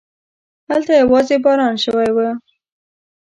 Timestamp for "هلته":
0.69-0.91